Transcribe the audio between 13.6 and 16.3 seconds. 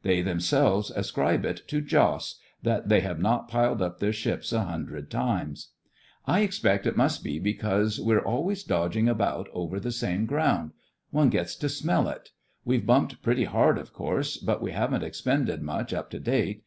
of course, but we haven't expended much up to